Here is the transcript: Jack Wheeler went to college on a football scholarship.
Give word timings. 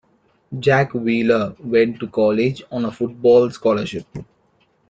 Jack 0.59 0.95
Wheeler 0.95 1.55
went 1.59 1.99
to 1.99 2.07
college 2.07 2.63
on 2.71 2.85
a 2.85 2.91
football 2.91 3.51
scholarship. 3.51 4.07